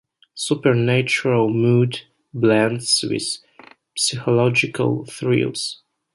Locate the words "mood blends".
1.51-3.05